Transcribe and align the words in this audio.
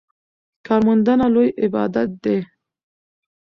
کارموندنه 0.65 1.27
لوی 1.35 1.49
عبادت 1.63 2.09
دی. 2.23 2.37